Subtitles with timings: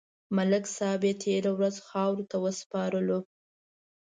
[0.35, 3.19] ملک صاحب یې تېره ورځ خاورو ته وسپارلو.